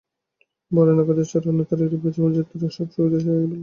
[0.71, 3.57] বড় নগরাদি ছাড়া অন্যত্র ইউরোপীয় জীবনযাত্রার সুখ-সুবিধা নেই বললেই চলে।